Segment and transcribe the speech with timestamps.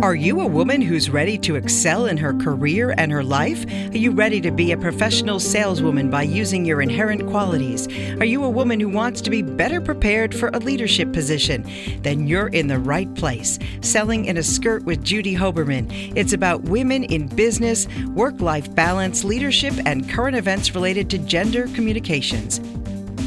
[0.00, 3.66] Are you a woman who's ready to excel in her career and her life?
[3.66, 7.88] Are you ready to be a professional saleswoman by using your inherent qualities?
[8.20, 11.68] Are you a woman who wants to be better prepared for a leadership position?
[12.02, 13.58] Then you're in the right place.
[13.80, 16.12] Selling in a Skirt with Judy Hoberman.
[16.14, 21.66] It's about women in business, work life balance, leadership, and current events related to gender
[21.74, 22.60] communications.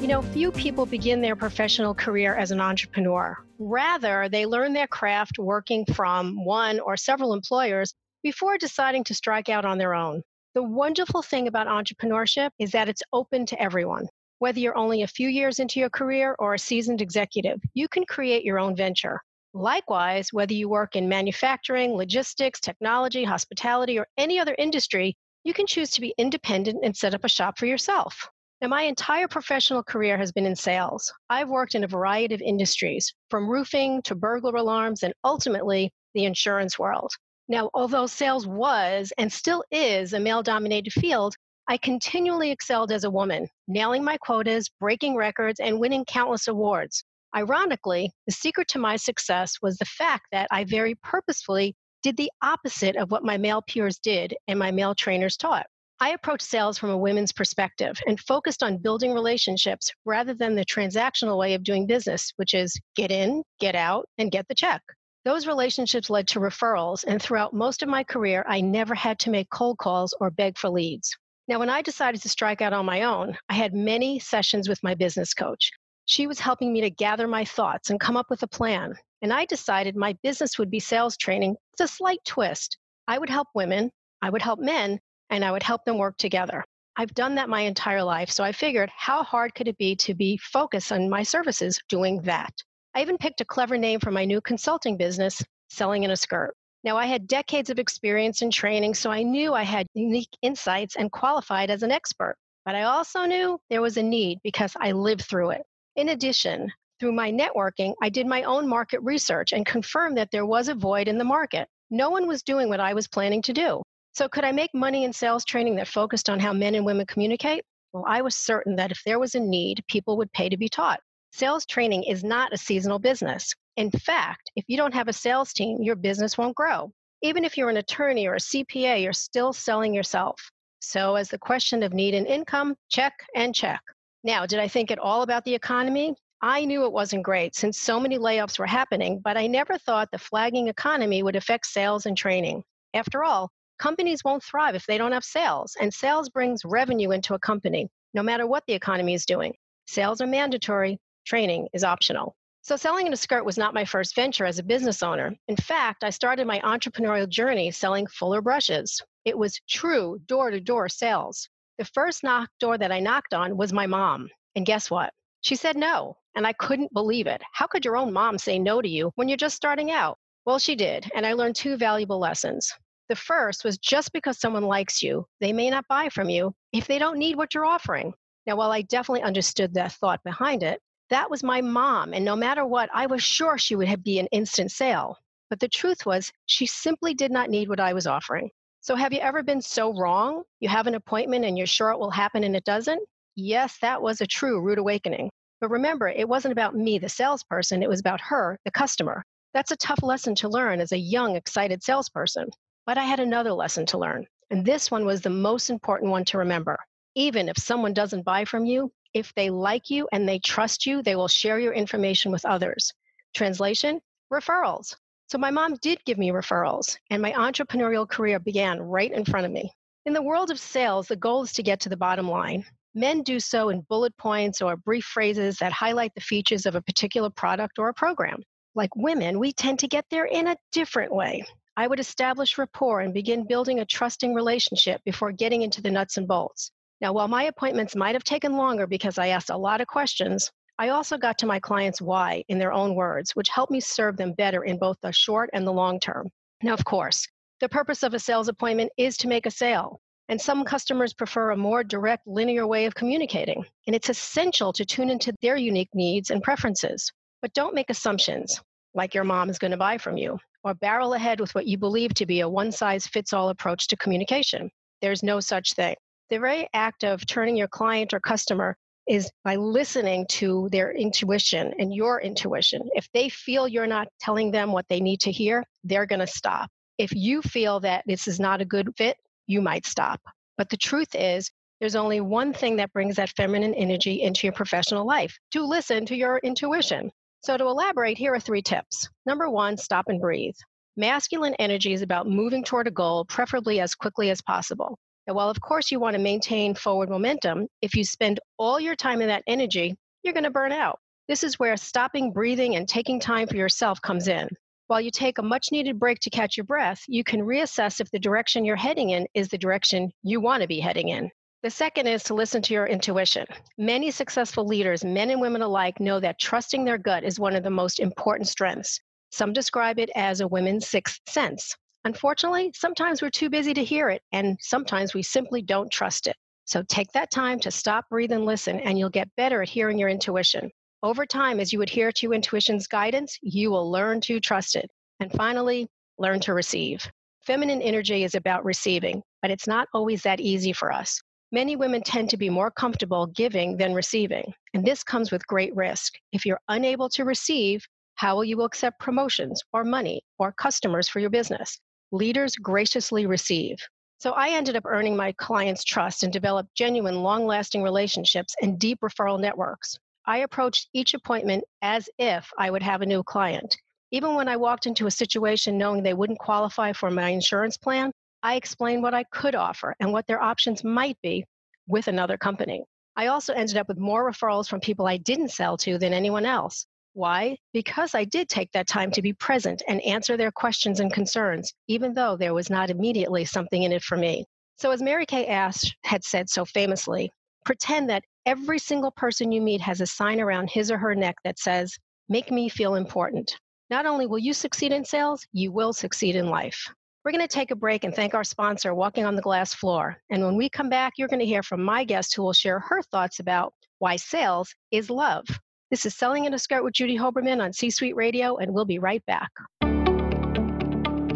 [0.01, 3.39] You know, few people begin their professional career as an entrepreneur.
[3.59, 9.49] Rather, they learn their craft working from one or several employers before deciding to strike
[9.49, 10.23] out on their own.
[10.55, 14.07] The wonderful thing about entrepreneurship is that it's open to everyone.
[14.39, 18.05] Whether you're only a few years into your career or a seasoned executive, you can
[18.05, 19.19] create your own venture.
[19.55, 25.67] Likewise, whether you work in manufacturing, logistics, technology, hospitality, or any other industry, you can
[25.67, 28.29] choose to be independent and set up a shop for yourself.
[28.61, 31.11] Now, my entire professional career has been in sales.
[31.31, 36.27] I've worked in a variety of industries, from roofing to burglar alarms and ultimately the
[36.27, 37.11] insurance world.
[37.49, 41.35] Now, although sales was and still is a male dominated field,
[41.69, 47.05] I continually excelled as a woman, nailing my quotas, breaking records, and winning countless awards.
[47.35, 52.31] Ironically, the secret to my success was the fact that I very purposefully did the
[52.43, 55.67] opposite of what my male peers did and my male trainers taught.
[56.01, 60.65] I approached sales from a women's perspective and focused on building relationships rather than the
[60.65, 64.83] transactional way of doing business, which is get in, get out, and get the check.
[65.25, 69.31] Those relationships led to referrals, and throughout most of my career, I never had to
[69.31, 71.17] make cold calls or beg for leads.
[71.47, 74.83] Now, when I decided to strike out on my own, I had many sessions with
[74.83, 75.71] my business coach.
[76.07, 78.95] She was helping me to gather my thoughts and come up with a plan.
[79.23, 82.77] And I decided my business would be sales training with a slight twist.
[83.07, 84.99] I would help women, I would help men,
[85.31, 86.65] and I would help them work together.
[86.97, 90.15] I've done that my entire life, so I figured how hard could it be to
[90.15, 92.53] be focused on my services doing that?
[92.95, 96.55] I even picked a clever name for my new consulting business, Selling in a Skirt.
[96.85, 100.97] Now, I had decades of experience in training, so I knew I had unique insights
[100.97, 102.37] and qualified as an expert.
[102.67, 105.63] But I also knew there was a need because I lived through it.
[105.97, 106.71] In addition,
[107.01, 110.75] through my networking, I did my own market research and confirmed that there was a
[110.75, 111.69] void in the market.
[111.91, 113.83] No one was doing what I was planning to do.
[114.13, 117.07] So, could I make money in sales training that focused on how men and women
[117.07, 117.65] communicate?
[117.95, 120.69] Well, I was certain that if there was a need, people would pay to be
[120.69, 121.01] taught.
[121.35, 123.55] Sales training is not a seasonal business.
[123.79, 126.93] In fact, if you don't have a sales team, your business won't grow.
[127.23, 130.39] Even if you're an attorney or a CPA, you're still selling yourself.
[130.81, 133.81] So, as the question of need and income, check and check.
[134.23, 136.15] Now, did I think at all about the economy?
[136.43, 140.11] I knew it wasn't great since so many layoffs were happening, but I never thought
[140.11, 142.63] the flagging economy would affect sales and training.
[142.93, 147.33] After all, companies won't thrive if they don't have sales, and sales brings revenue into
[147.33, 149.55] a company, no matter what the economy is doing.
[149.87, 152.37] Sales are mandatory, Training is optional.
[152.63, 155.35] So, selling in a skirt was not my first venture as a business owner.
[155.49, 159.03] In fact, I started my entrepreneurial journey selling fuller brushes.
[159.25, 161.49] It was true door to door sales.
[161.79, 164.29] The first knock door that I knocked on was my mom.
[164.55, 165.13] And guess what?
[165.41, 166.17] She said no.
[166.37, 167.43] And I couldn't believe it.
[167.53, 170.19] How could your own mom say no to you when you're just starting out?
[170.45, 171.11] Well, she did.
[171.15, 172.73] And I learned two valuable lessons.
[173.09, 176.87] The first was just because someone likes you, they may not buy from you if
[176.87, 178.15] they don't need what you're offering.
[178.47, 180.81] Now, while I definitely understood that thought behind it,
[181.13, 182.15] that was my mom.
[182.15, 185.19] And no matter what, I was sure she would be an instant sale.
[185.51, 188.51] But the truth was, she simply did not need what I was offering.
[188.81, 190.43] So, have you ever been so wrong?
[190.61, 193.01] You have an appointment and you're sure it will happen and it doesn't?
[193.37, 195.31] Yes, that was a true rude awakening.
[195.61, 199.23] But remember, it wasn't about me, the salesperson, it was about her, the customer.
[199.55, 202.49] That's a tough lesson to learn as a young, excited salesperson.
[202.87, 206.25] But I had another lesson to learn, and this one was the most important one
[206.25, 206.79] to remember.
[207.15, 211.03] Even if someone doesn't buy from you, if they like you and they trust you,
[211.03, 212.93] they will share your information with others.
[213.35, 214.01] Translation
[214.33, 214.97] referrals.
[215.29, 219.47] So my mom did give me referrals, and my entrepreneurial career began right in front
[219.47, 219.73] of me.
[220.05, 222.65] In the world of sales, the goal is to get to the bottom line.
[222.95, 226.83] Men do so in bullet points or brief phrases that highlight the features of a
[226.83, 228.43] particular product or a program.
[228.75, 231.45] Like women, we tend to get there in a different way.
[231.77, 236.19] I would establish rapport and begin building a trusting relationship before getting into the nuts
[236.19, 236.71] and bolts.
[237.03, 240.53] Now, while my appointments might have taken longer because I asked a lot of questions,
[240.79, 244.17] I also got to my clients' why in their own words, which helped me serve
[244.17, 246.31] them better in both the short and the long term.
[246.63, 247.27] Now, of course,
[247.59, 250.01] the purpose of a sales appointment is to make a sale.
[250.29, 253.65] And some customers prefer a more direct, linear way of communicating.
[253.89, 257.11] And it's essential to tune into their unique needs and preferences.
[257.41, 258.63] But don't make assumptions,
[258.95, 261.79] like your mom is going to buy from you, or barrel ahead with what you
[261.79, 264.71] believe to be a one size fits all approach to communication.
[265.01, 265.97] There's no such thing.
[266.31, 271.75] The very act of turning your client or customer is by listening to their intuition
[271.79, 272.89] and your intuition.
[272.95, 276.27] If they feel you're not telling them what they need to hear, they're going to
[276.27, 276.71] stop.
[276.99, 280.21] If you feel that this is not a good fit, you might stop.
[280.57, 284.53] But the truth is, there's only one thing that brings that feminine energy into your
[284.53, 287.11] professional life to listen to your intuition.
[287.41, 289.09] So, to elaborate, here are three tips.
[289.27, 290.55] Number one, stop and breathe.
[290.97, 294.97] Masculine energy is about moving toward a goal, preferably as quickly as possible.
[295.27, 298.97] And while, of course, you want to maintain forward momentum, if you spend all your
[298.97, 300.99] time in that energy, you're going to burn out.
[301.29, 304.49] This is where stopping breathing and taking time for yourself comes in.
[304.89, 308.11] While you take a much needed break to catch your breath, you can reassess if
[308.11, 311.31] the direction you're heading in is the direction you want to be heading in.
[311.63, 313.47] The second is to listen to your intuition.
[313.79, 317.63] Many successful leaders, men and women alike, know that trusting their gut is one of
[317.63, 319.01] the most important strengths.
[319.31, 321.77] Some describe it as a woman's sixth sense.
[322.05, 326.37] Unfortunately, sometimes we're too busy to hear it, and sometimes we simply don't trust it.
[326.65, 329.99] So take that time to stop, breathe, and listen, and you'll get better at hearing
[329.99, 330.71] your intuition.
[331.05, 334.91] Over time, as you adhere to intuition's guidance, you will learn to trust it.
[335.21, 337.09] And finally, learn to receive.
[337.47, 341.21] Feminine energy is about receiving, but it's not always that easy for us.
[341.53, 345.75] Many women tend to be more comfortable giving than receiving, and this comes with great
[345.77, 346.15] risk.
[346.33, 347.85] If you're unable to receive,
[348.15, 351.79] how will you accept promotions or money or customers for your business?
[352.13, 353.79] Leaders graciously receive.
[354.19, 358.79] So I ended up earning my clients' trust and developed genuine, long lasting relationships and
[358.79, 359.99] deep referral networks.
[360.27, 363.77] I approached each appointment as if I would have a new client.
[364.13, 368.13] Even when I walked into a situation knowing they wouldn't qualify for my insurance plan,
[368.43, 371.45] I explained what I could offer and what their options might be
[371.89, 372.85] with another company.
[373.17, 376.47] I also ended up with more referrals from people I didn't sell to than anyone
[376.47, 376.87] else.
[377.15, 377.59] Why?
[377.73, 381.73] Because I did take that time to be present and answer their questions and concerns,
[381.87, 384.47] even though there was not immediately something in it for me.
[384.77, 387.31] So, as Mary Kay Ash had said so famously,
[387.65, 391.37] pretend that every single person you meet has a sign around his or her neck
[391.45, 393.59] that says, Make me feel important.
[393.91, 396.89] Not only will you succeed in sales, you will succeed in life.
[397.25, 400.17] We're going to take a break and thank our sponsor, Walking on the Glass Floor.
[400.31, 402.81] And when we come back, you're going to hear from my guest who will share
[402.81, 405.45] her thoughts about why sales is love.
[405.93, 408.87] This is Selling in a Skirt with Judy Hoberman on C Suite Radio, and we'll
[408.87, 409.51] be right back.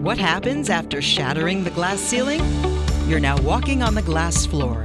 [0.00, 2.40] What happens after shattering the glass ceiling?
[3.06, 4.82] You're now walking on the glass floor.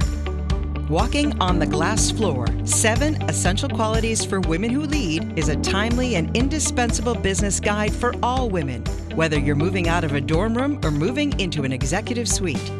[0.90, 6.16] Walking on the Glass Floor Seven Essential Qualities for Women Who Lead is a timely
[6.16, 10.80] and indispensable business guide for all women, whether you're moving out of a dorm room
[10.84, 12.70] or moving into an executive suite.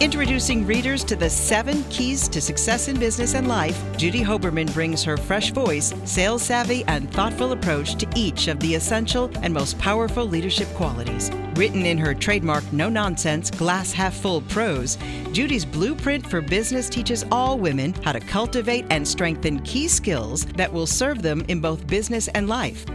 [0.00, 5.04] Introducing readers to the seven keys to success in business and life, Judy Hoberman brings
[5.04, 9.78] her fresh voice, sales savvy, and thoughtful approach to each of the essential and most
[9.78, 11.30] powerful leadership qualities.
[11.54, 14.96] Written in her trademark no nonsense, glass half full prose,
[15.32, 20.72] Judy's blueprint for business teaches all women how to cultivate and strengthen key skills that
[20.72, 22.86] will serve them in both business and life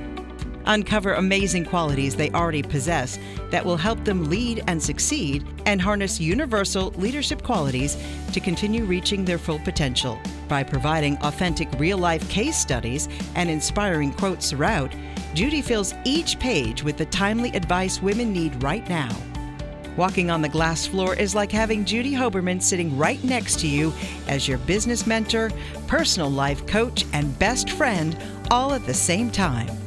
[0.66, 3.20] uncover amazing qualities they already possess
[3.50, 7.98] that will help them lead and succeed, and harness universal leadership qualities
[8.34, 10.20] to continue reaching their full potential.
[10.48, 14.94] By providing authentic real life case studies and inspiring quotes throughout,
[15.34, 19.10] Judy fills each page with the timely advice women need right now.
[19.98, 23.94] Walking on the glass floor is like having Judy Hoberman sitting right next to you
[24.28, 25.52] as your business mentor,
[25.88, 28.18] personal life coach, and best friend
[28.52, 29.85] all at the same time.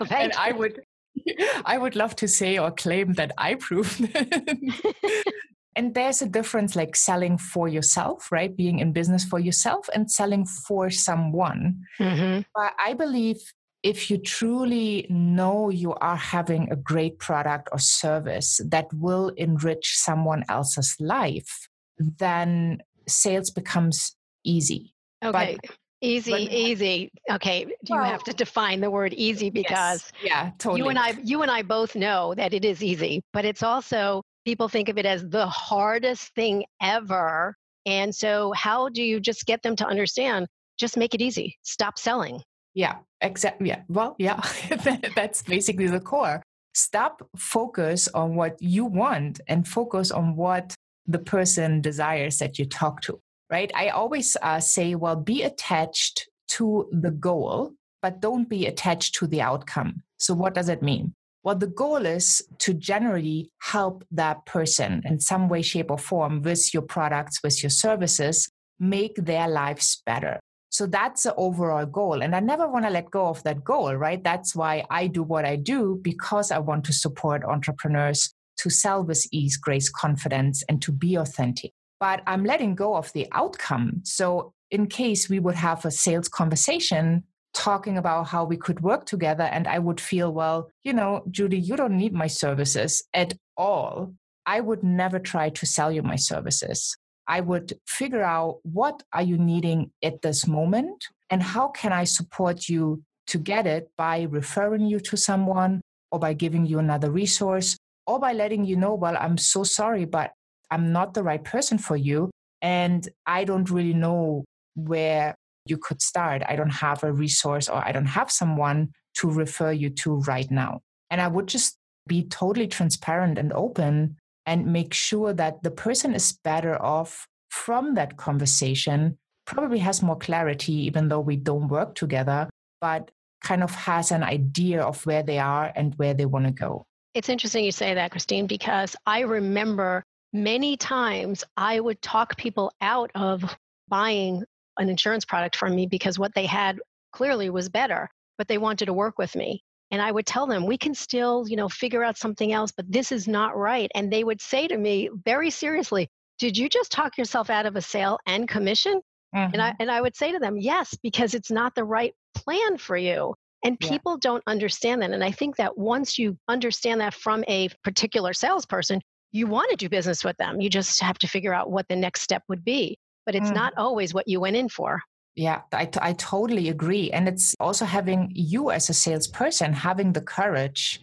[0.00, 0.32] well, and.
[0.32, 0.80] I would
[1.66, 5.34] I would love to say or claim that I proved it.
[5.76, 8.54] And there's a difference like selling for yourself, right?
[8.54, 11.84] Being in business for yourself and selling for someone.
[11.98, 12.42] Mm-hmm.
[12.54, 13.40] But I believe
[13.82, 19.96] if you truly know you are having a great product or service that will enrich
[19.96, 24.94] someone else's life, then sales becomes easy.
[25.22, 25.58] Okay.
[25.60, 27.10] But, easy, but, easy.
[27.30, 27.66] Okay.
[27.88, 30.22] Well, you have to define the word easy because yes.
[30.22, 30.80] yeah, totally.
[30.80, 34.22] You and I you and I both know that it is easy, but it's also
[34.44, 37.56] people think of it as the hardest thing ever.
[37.86, 40.46] And so how do you just get them to understand
[40.78, 41.58] just make it easy.
[41.62, 42.42] Stop selling.
[42.74, 43.68] Yeah, exactly.
[43.68, 43.82] Yeah.
[43.88, 44.40] Well, yeah,
[45.14, 46.42] that's basically the core.
[46.74, 50.74] Stop focus on what you want and focus on what
[51.06, 53.20] the person desires that you talk to,
[53.50, 53.70] right?
[53.74, 59.26] I always uh, say, well, be attached to the goal, but don't be attached to
[59.28, 60.02] the outcome.
[60.18, 61.14] So, what does it mean?
[61.44, 66.40] Well, the goal is to generally help that person in some way, shape, or form
[66.40, 68.48] with your products, with your services,
[68.80, 70.40] make their lives better.
[70.70, 72.22] So that's the overall goal.
[72.22, 74.24] And I never want to let go of that goal, right?
[74.24, 79.04] That's why I do what I do because I want to support entrepreneurs to sell
[79.04, 81.72] with ease, grace, confidence, and to be authentic.
[82.00, 84.00] But I'm letting go of the outcome.
[84.04, 87.22] So, in case we would have a sales conversation
[87.54, 91.58] talking about how we could work together, and I would feel, well, you know, Judy,
[91.58, 94.12] you don't need my services at all.
[94.46, 96.96] I would never try to sell you my services.
[97.26, 102.04] I would figure out what are you needing at this moment and how can I
[102.04, 105.80] support you to get it by referring you to someone
[106.12, 110.04] or by giving you another resource or by letting you know, well, I'm so sorry,
[110.04, 110.32] but
[110.70, 112.30] I'm not the right person for you.
[112.60, 114.44] And I don't really know
[114.74, 115.34] where
[115.66, 116.42] you could start.
[116.48, 120.50] I don't have a resource or I don't have someone to refer you to right
[120.50, 120.80] now.
[121.10, 124.16] And I would just be totally transparent and open
[124.46, 129.16] and make sure that the person is better off from that conversation,
[129.46, 133.10] probably has more clarity, even though we don't work together, but
[133.42, 136.84] kind of has an idea of where they are and where they want to go.
[137.14, 142.72] It's interesting you say that, Christine, because I remember many times I would talk people
[142.80, 143.56] out of
[143.88, 144.44] buying
[144.78, 146.78] an insurance product from me because what they had
[147.12, 148.08] clearly was better,
[148.38, 149.62] but they wanted to work with me
[149.94, 152.90] and i would tell them we can still you know figure out something else but
[152.90, 156.08] this is not right and they would say to me very seriously
[156.38, 159.00] did you just talk yourself out of a sale and commission
[159.34, 159.52] mm-hmm.
[159.52, 159.82] and i mm-hmm.
[159.82, 163.34] and i would say to them yes because it's not the right plan for you
[163.64, 164.18] and people yeah.
[164.22, 169.00] don't understand that and i think that once you understand that from a particular salesperson
[169.32, 171.96] you want to do business with them you just have to figure out what the
[171.96, 173.54] next step would be but it's mm.
[173.54, 175.00] not always what you went in for
[175.36, 177.10] yeah, I, I totally agree.
[177.10, 181.00] And it's also having you as a salesperson having the courage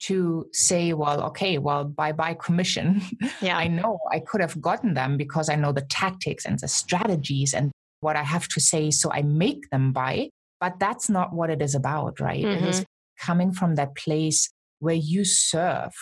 [0.00, 3.02] to say, well, okay, well, bye bye commission.
[3.40, 3.58] Yeah.
[3.58, 7.52] I know I could have gotten them because I know the tactics and the strategies
[7.52, 8.90] and what I have to say.
[8.90, 10.30] So I make them buy.
[10.60, 12.42] But that's not what it is about, right?
[12.42, 12.64] Mm-hmm.
[12.64, 13.26] It is mm-hmm.
[13.26, 15.92] coming from that place where you serve,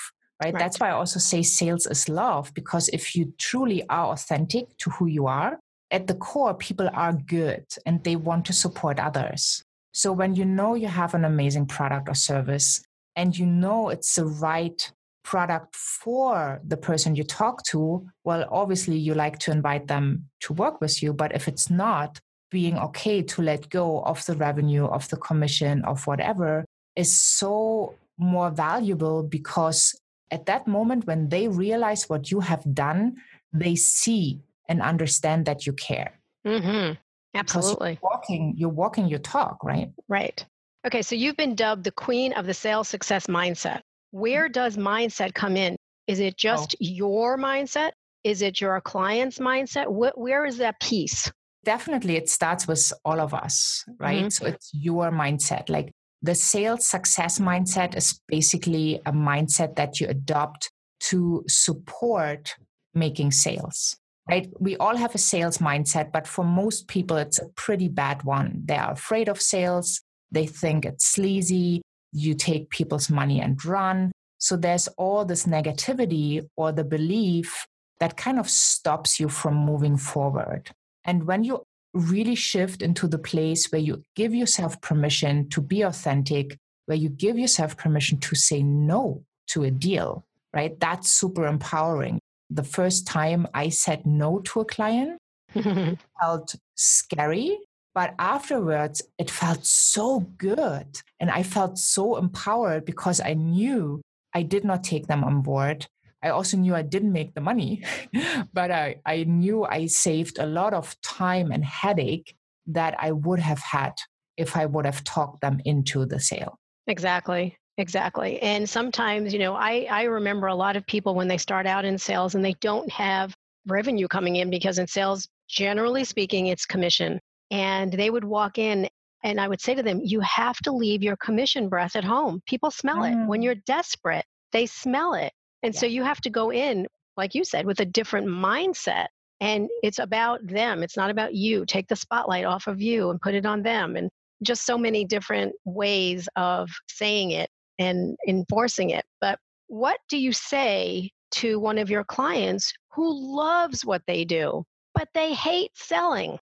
[0.45, 0.55] right?
[0.55, 0.61] right?
[0.61, 4.91] That's why I also say sales is love because if you truly are authentic to
[4.91, 5.59] who you are,
[5.91, 9.63] at the core, people are good and they want to support others.
[9.93, 12.83] So when you know you have an amazing product or service
[13.15, 14.91] and you know it's the right
[15.23, 20.55] product for the person you talk to, well, obviously you like to invite them to
[20.55, 21.13] work with you.
[21.13, 22.19] But if it's not,
[22.51, 27.95] being okay to let go of the revenue, of the commission, of whatever is so
[28.19, 29.99] more valuable because
[30.33, 33.17] at that moment when they realize what you have done,
[33.53, 36.19] they see and understand that you care.
[36.47, 36.95] Mm-hmm.
[37.35, 37.91] Absolutely.
[37.91, 39.91] You're walking, you're walking your talk, right?
[40.09, 40.45] Right.
[40.87, 43.81] Okay, so you've been dubbed the queen of the sales success mindset.
[44.11, 44.53] Where mm-hmm.
[44.53, 45.77] does mindset come in?
[46.09, 46.79] Is it just oh.
[46.81, 47.93] your mindset?
[48.25, 49.87] Is it your client's mindset?
[49.87, 51.31] Wh- where is that piece?
[51.65, 54.21] Definitely, it starts with all of us, right?
[54.21, 54.29] Mm-hmm.
[54.31, 55.69] So it's your mindset.
[55.69, 55.93] Like
[56.23, 62.55] the sales success mindset is basically a mindset that you adopt to support
[62.95, 63.97] making sales
[64.29, 64.49] right?
[64.61, 68.63] We all have a sales mindset, but for most people, it's a pretty bad one.
[68.65, 70.01] They are afraid of sales.
[70.31, 71.83] They think it's sleazy.
[72.13, 74.13] You take people's money and run.
[74.39, 77.67] So there's all this negativity or the belief
[78.01, 80.71] that kind of stops you from moving forward.
[81.05, 81.63] And when you
[81.95, 87.09] really shift into the place where you give yourself permission to be authentic, where you
[87.09, 90.25] give yourself permission to say no to a deal,
[90.55, 90.79] right?
[90.81, 92.19] That's super empowering.
[92.51, 95.19] The first time I said no to a client
[96.21, 97.59] felt scary,
[97.95, 101.01] but afterwards it felt so good.
[101.21, 104.01] And I felt so empowered because I knew
[104.35, 105.87] I did not take them on board.
[106.23, 107.85] I also knew I didn't make the money,
[108.53, 112.35] but I, I knew I saved a lot of time and headache
[112.67, 113.93] that I would have had
[114.37, 116.59] if I would have talked them into the sale.
[116.87, 117.57] Exactly.
[117.79, 118.41] Exactly.
[118.41, 121.85] And sometimes, you know, I, I remember a lot of people when they start out
[121.85, 123.35] in sales and they don't have
[123.67, 127.19] revenue coming in because in sales, generally speaking, it's commission.
[127.51, 128.89] And they would walk in
[129.25, 132.43] and I would say to them, you have to leave your commission breath at home.
[132.47, 133.13] People smell mm.
[133.13, 133.29] it.
[133.29, 133.45] When mm.
[133.45, 135.33] you're desperate, they smell it.
[135.63, 135.81] And yeah.
[135.81, 139.07] so you have to go in, like you said, with a different mindset.
[139.41, 140.83] And it's about them.
[140.83, 141.67] It's not about you.
[141.67, 143.97] Take the spotlight off of you and put it on them.
[143.97, 144.09] And
[144.43, 147.49] just so many different ways of saying it
[147.79, 149.05] and enforcing it.
[149.21, 154.65] But what do you say to one of your clients who loves what they do,
[154.95, 156.39] but they hate selling?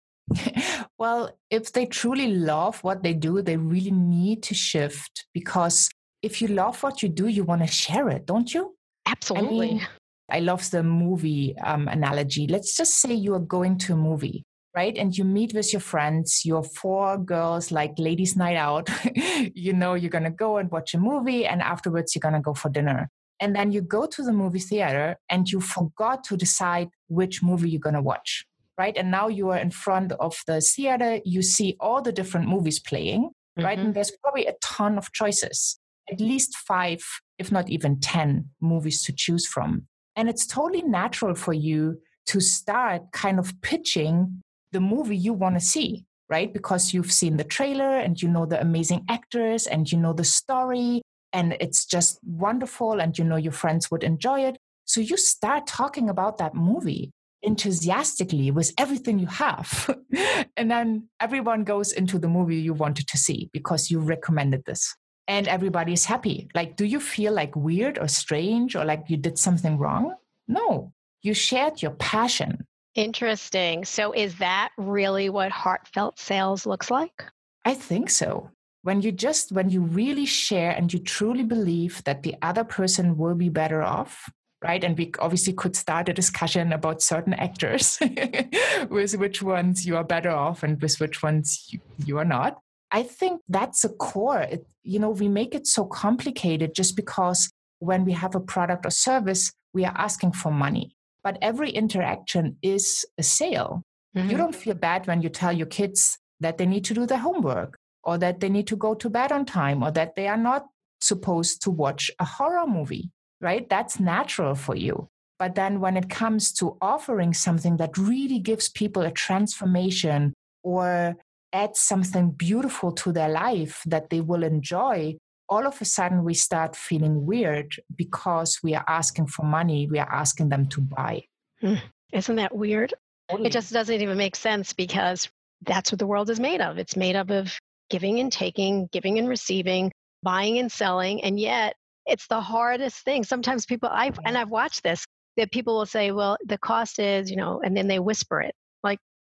[0.97, 5.89] well, if they truly love what they do, they really need to shift because
[6.21, 8.75] if you love what you do, you want to share it, don't you?
[9.10, 9.69] Absolutely.
[9.69, 9.88] I, mean,
[10.32, 12.48] I love the movie um, analogy.
[12.48, 14.43] Let's just say you are going to a movie
[14.76, 14.98] right?
[14.98, 18.88] And you meet with your friends, your four girls, like ladies' night out.
[19.56, 22.39] you know, you're going to go and watch a movie, and afterwards, you're going to
[22.39, 23.10] go for dinner.
[23.39, 27.69] And then you go to the movie theater and you forgot to decide which movie
[27.69, 28.45] you're going to watch,
[28.78, 28.95] right?
[28.98, 32.80] And now you are in front of the theater, you see all the different movies
[32.80, 33.63] playing, mm-hmm.
[33.63, 33.80] right?
[33.80, 35.79] And there's probably a ton of choices,
[36.12, 37.04] at least five,
[37.38, 39.88] if not even 10 movies to choose from.
[40.15, 45.56] And it's totally natural for you to start kind of pitching the movie you want
[45.56, 46.54] to see, right?
[46.54, 50.24] Because you've seen the trailer and you know the amazing actors and you know the
[50.24, 51.02] story
[51.34, 54.58] and it's just wonderful and you know your friends would enjoy it.
[54.86, 59.95] So you start talking about that movie enthusiastically with everything you have.
[60.58, 64.95] and then everyone goes into the movie you wanted to see because you recommended this.
[65.30, 66.50] And everybody is happy.
[66.54, 70.15] Like, do you feel like weird or strange or like you did something wrong?
[70.48, 72.65] No, you shared your passion
[72.96, 73.86] Interesting.
[73.86, 77.24] So, is that really what heartfelt sales looks like?
[77.65, 78.50] I think so.
[78.82, 83.18] When you just, when you really share and you truly believe that the other person
[83.18, 84.30] will be better off,
[84.63, 84.84] right?
[84.84, 88.00] And we obviously could start a discussion about certain actors,
[88.89, 92.60] with which ones you are better off and with which ones you, you are not.
[92.91, 94.41] I think that's a core.
[94.41, 98.86] It, you know, we make it so complicated just because when we have a product
[98.86, 103.84] or service, we are asking for money but every interaction is a sale.
[104.15, 104.30] Mm-hmm.
[104.30, 107.17] You don't feel bad when you tell your kids that they need to do their
[107.17, 110.38] homework or that they need to go to bed on time or that they are
[110.38, 110.65] not
[111.02, 113.69] supposed to watch a horror movie, right?
[113.69, 115.10] That's natural for you.
[115.38, 121.15] But then when it comes to offering something that really gives people a transformation or
[121.54, 125.16] adds something beautiful to their life that they will enjoy,
[125.48, 130.00] all of a sudden we start feeling weird because we are asking for money, we
[130.00, 131.24] are asking them to buy.
[131.60, 131.76] Hmm.
[132.14, 132.94] Isn't that weird?
[133.30, 133.48] Totally.
[133.48, 135.30] It just doesn't even make sense because
[135.66, 136.78] that's what the world is made of.
[136.78, 137.58] It's made up of
[137.90, 139.92] giving and taking, giving and receiving,
[140.24, 141.24] buying and selling.
[141.24, 143.24] And yet it's the hardest thing.
[143.24, 145.06] Sometimes people, I've, and I've watched this,
[145.38, 148.54] that people will say, well, the cost is, you know, and then they whisper it.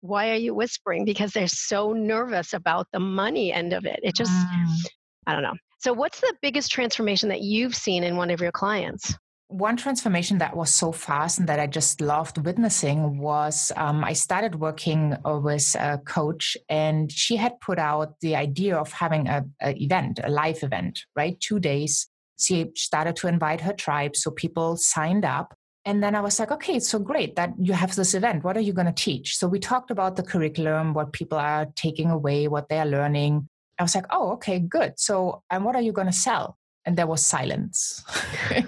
[0.03, 1.05] Why are you whispering?
[1.05, 4.01] Because they're so nervous about the money end of it.
[4.03, 4.75] It just, mm.
[5.25, 5.53] I don't know.
[5.79, 9.15] So, what's the biggest transformation that you've seen in one of your clients?
[9.47, 14.11] One transformation that was so fast and that I just loved witnessing was um, I
[14.11, 19.29] started working uh, with a coach, and she had put out the idea of having
[19.29, 21.39] a, a event, a live event, right?
[21.39, 22.09] Two days.
[22.37, 25.53] She started to invite her tribe, so people signed up.
[25.85, 28.43] And then I was like, okay, so great that you have this event.
[28.43, 29.37] What are you going to teach?
[29.37, 33.49] So we talked about the curriculum, what people are taking away, what they are learning.
[33.77, 34.93] I was like, oh, okay, good.
[34.97, 36.57] So, and what are you going to sell?
[36.85, 38.03] And there was silence.
[38.53, 38.67] and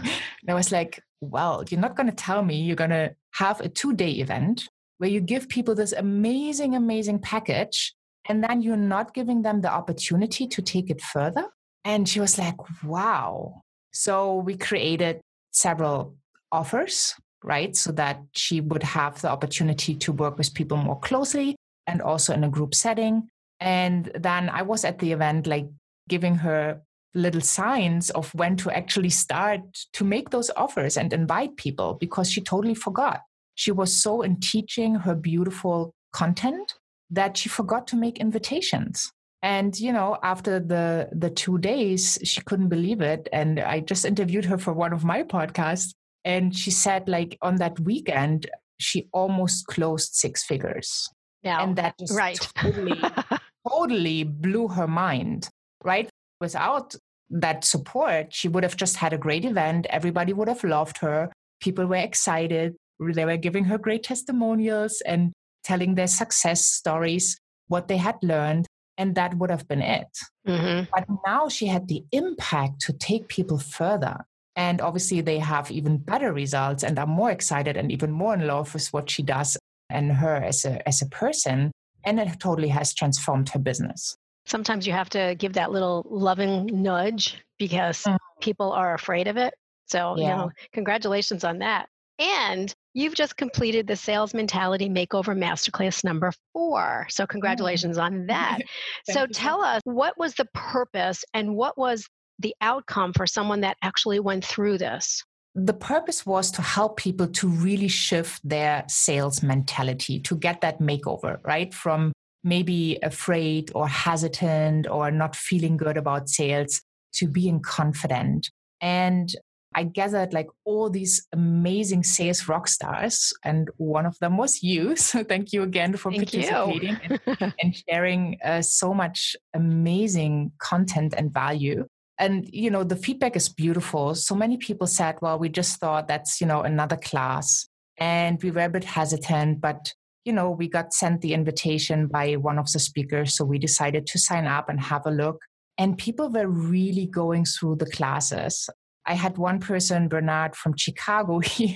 [0.50, 3.70] I was like, well, you're not going to tell me you're going to have a
[3.70, 7.94] two day event where you give people this amazing, amazing package,
[8.28, 11.46] and then you're not giving them the opportunity to take it further.
[11.84, 13.62] And she was like, wow.
[13.92, 16.16] So we created several
[16.56, 17.14] offers,
[17.44, 17.76] right?
[17.76, 21.56] So that she would have the opportunity to work with people more closely
[21.88, 23.28] and also in a group setting.
[23.60, 25.68] And then I was at the event, like
[26.08, 26.82] giving her
[27.14, 29.62] little signs of when to actually start
[29.94, 33.22] to make those offers and invite people because she totally forgot.
[33.56, 36.74] She was so in teaching her beautiful content
[37.10, 39.12] that she forgot to make invitations.
[39.42, 43.30] And you know, after the the two days, she couldn't believe it.
[43.32, 45.94] And I just interviewed her for one of my podcasts,
[46.26, 51.08] and she said, like on that weekend, she almost closed six figures.
[51.44, 52.40] Yeah, and that just right.
[52.58, 53.00] totally,
[53.70, 55.48] totally blew her mind.
[55.84, 56.10] Right,
[56.42, 56.96] without
[57.30, 59.86] that support, she would have just had a great event.
[59.92, 61.32] Everybody would have loved her.
[61.62, 62.76] People were excited.
[63.00, 65.32] They were giving her great testimonials and
[65.64, 70.08] telling their success stories, what they had learned, and that would have been it.
[70.48, 70.90] Mm-hmm.
[70.94, 74.26] But now she had the impact to take people further.
[74.56, 78.48] And obviously, they have even better results and are more excited and even more in
[78.48, 79.58] love with what she does
[79.90, 81.72] and her as a, as a person.
[82.04, 84.16] And it totally has transformed her business
[84.46, 88.18] sometimes you have to give that little loving nudge because mm.
[88.40, 89.54] people are afraid of it.
[89.88, 90.24] So, yeah.
[90.24, 91.88] you know, congratulations on that.
[92.18, 97.08] And you've just completed the Sales Mentality Makeover Masterclass number four.
[97.10, 97.30] So, mm.
[97.30, 98.04] congratulations mm.
[98.04, 98.60] on that.
[99.10, 102.08] so, tell us what was the purpose and what was
[102.40, 105.24] the outcome for someone that actually went through this?
[105.56, 110.80] The purpose was to help people to really shift their sales mentality, to get that
[110.80, 111.74] makeover, right?
[111.74, 112.12] From
[112.44, 116.82] maybe afraid or hesitant or not feeling good about sales
[117.14, 118.50] to being confident.
[118.82, 119.34] And
[119.74, 124.96] I gathered like all these amazing sales rock stars, and one of them was you.
[125.06, 131.14] So thank you again for thank participating and, and, sharing uh, so much amazing content
[131.18, 131.86] and value.
[132.18, 134.16] And you know the feedback is beautiful.
[134.16, 138.52] So many people said, "Well, we just thought that's you know another class," and we
[138.52, 139.94] were a bit hesitant, but
[140.26, 143.36] you know, we got sent the invitation by one of the speakers.
[143.36, 145.40] So we decided to sign up and have a look.
[145.78, 148.68] And people were really going through the classes.
[149.06, 151.74] I had one person, Bernard from Chicago, he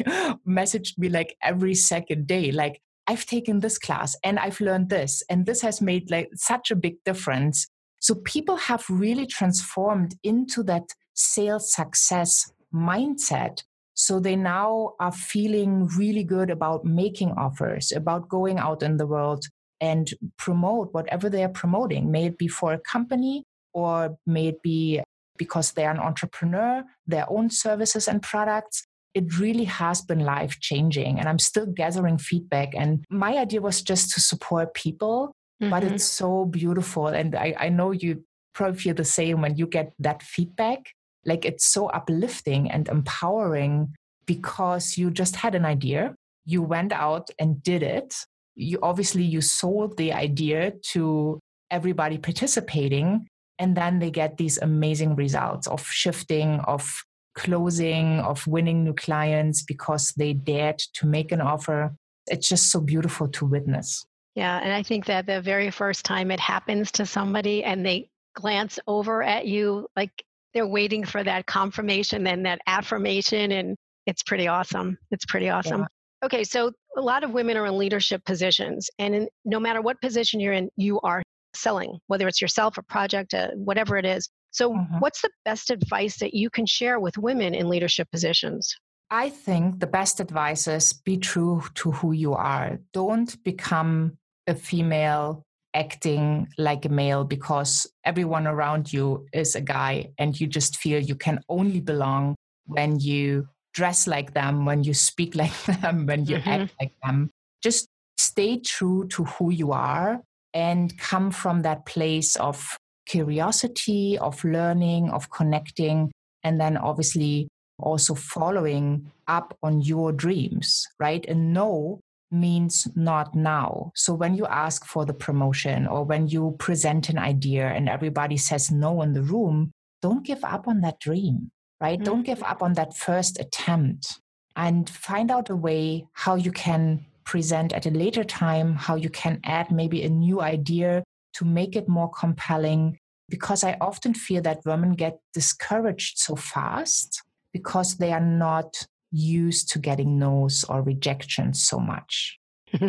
[0.48, 5.24] messaged me like every second day, like, I've taken this class and I've learned this,
[5.30, 7.68] and this has made like such a big difference.
[8.00, 13.64] So people have really transformed into that sales success mindset
[14.00, 19.06] so they now are feeling really good about making offers, about going out in the
[19.06, 19.44] world
[19.82, 22.10] and promote whatever they are promoting.
[22.10, 25.02] May it be for a company or may it be
[25.38, 28.86] because they're an entrepreneur, their own services and products.
[29.14, 31.20] It really has been life changing.
[31.20, 32.74] And I'm still gathering feedback.
[32.76, 35.70] And my idea was just to support people, mm-hmm.
[35.70, 37.08] but it's so beautiful.
[37.08, 40.94] And I, I know you probably feel the same when you get that feedback
[41.26, 43.94] like it's so uplifting and empowering
[44.26, 48.16] because you just had an idea you went out and did it
[48.56, 51.40] you obviously you sold the idea to
[51.72, 53.28] everybody participating
[53.60, 57.02] and then they get these amazing results of shifting of
[57.36, 61.94] closing of winning new clients because they dared to make an offer
[62.28, 66.32] it's just so beautiful to witness yeah and i think that the very first time
[66.32, 71.46] it happens to somebody and they glance over at you like they're waiting for that
[71.46, 76.26] confirmation and that affirmation and it's pretty awesome it's pretty awesome yeah.
[76.26, 80.00] okay so a lot of women are in leadership positions and in, no matter what
[80.02, 81.22] position you're in you are
[81.56, 85.00] selling whether it's yourself a project uh, whatever it is so mm-hmm.
[85.00, 88.76] what's the best advice that you can share with women in leadership positions
[89.12, 94.18] i think the best advice is be true to who you are don't become
[94.48, 95.44] a female
[95.74, 101.00] acting like a male because everyone around you is a guy and you just feel
[101.00, 106.26] you can only belong when you dress like them, when you speak like them, when
[106.26, 106.50] you mm-hmm.
[106.50, 107.30] act like them.
[107.62, 110.22] Just stay true to who you are
[110.54, 116.12] and come from that place of curiosity, of learning, of connecting,
[116.44, 117.48] and then obviously
[117.82, 121.26] also following up on your dreams, right?
[121.28, 123.92] And no means not now.
[123.96, 128.38] So when you ask for the promotion or when you present an idea and everybody
[128.38, 131.98] says no in the room, don't give up on that dream, right?
[131.98, 132.06] Mm-hmm.
[132.06, 134.20] Don't give up on that first attempt
[134.56, 139.10] and find out a way how you can present at a later time, how you
[139.10, 142.98] can add maybe a new idea to make it more compelling.
[143.30, 147.22] Because I often feel that women get discouraged so fast
[147.54, 152.40] because they are not used to getting no's or rejections so much.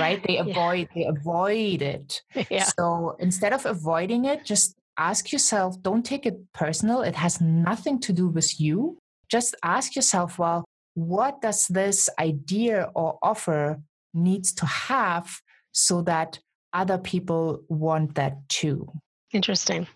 [0.00, 0.20] Right?
[0.26, 1.04] They avoid yeah.
[1.04, 2.22] they avoid it.
[2.50, 2.64] Yeah.
[2.64, 7.02] so instead of avoiding it just ask yourself don't take it personal.
[7.02, 8.98] It has nothing to do with you.
[9.30, 10.64] Just ask yourself well
[10.94, 13.80] what does this idea or offer
[14.12, 15.40] needs to have
[15.70, 16.40] so that
[16.72, 18.90] other people want that too?
[19.32, 19.86] Interesting.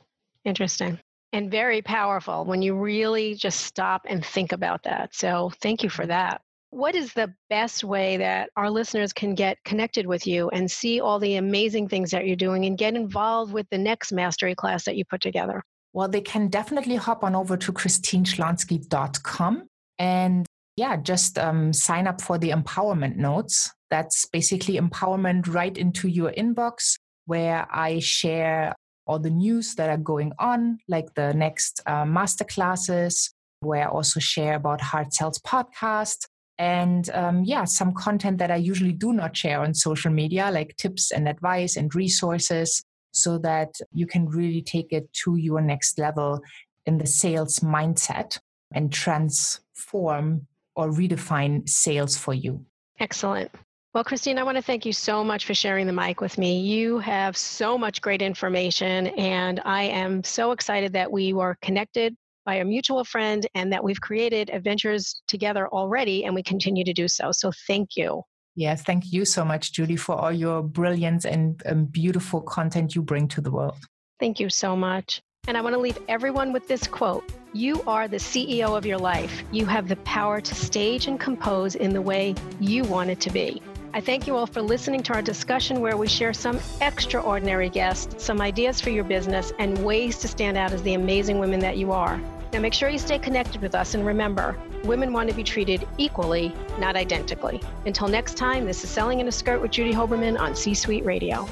[0.44, 1.00] Interesting
[1.34, 5.12] and very powerful when you really just stop and think about that.
[5.14, 6.40] So thank you for that.
[6.70, 11.00] what is the best way that our listeners can get connected with you and see
[11.00, 14.84] all the amazing things that you're doing and get involved with the next mastery class
[14.84, 15.62] that you put together?
[15.92, 19.68] Well, they can definitely hop on over to christineschlonski.com
[20.00, 23.70] and yeah, just um, sign up for the empowerment notes.
[23.90, 28.74] That's basically empowerment right into your inbox where I share
[29.06, 33.90] all the news that are going on, like the next uh, master classes, where I
[33.90, 36.26] also share about Heart Sells podcast.
[36.58, 40.76] And um, yeah, some content that I usually do not share on social media, like
[40.76, 45.98] tips and advice and resources, so that you can really take it to your next
[45.98, 46.40] level
[46.86, 48.38] in the sales mindset
[48.72, 52.64] and transform or redefine sales for you.
[52.98, 53.50] Excellent.
[53.94, 56.58] Well, Christine, I want to thank you so much for sharing the mic with me.
[56.58, 62.16] You have so much great information, and I am so excited that we were connected
[62.44, 66.92] by a mutual friend and that we've created adventures together already, and we continue to
[66.92, 67.30] do so.
[67.30, 68.22] So, thank you.
[68.56, 73.02] Yes, thank you so much, Judy, for all your brilliance and, and beautiful content you
[73.02, 73.78] bring to the world.
[74.18, 75.20] Thank you so much.
[75.46, 78.98] And I want to leave everyone with this quote You are the CEO of your
[78.98, 79.44] life.
[79.52, 83.30] You have the power to stage and compose in the way you want it to
[83.30, 83.62] be.
[83.94, 88.24] I thank you all for listening to our discussion where we share some extraordinary guests,
[88.24, 91.76] some ideas for your business, and ways to stand out as the amazing women that
[91.76, 92.20] you are.
[92.52, 95.86] Now, make sure you stay connected with us and remember, women want to be treated
[95.96, 97.60] equally, not identically.
[97.86, 101.04] Until next time, this is Selling in a Skirt with Judy Hoberman on C Suite
[101.04, 101.46] Radio.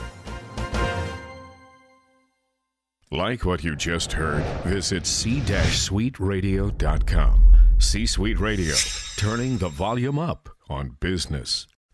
[3.13, 7.41] Like what you just heard, visit c-suiteradio.com.
[7.79, 8.75] C Suite Radio,
[9.17, 11.69] turning the volume up on business.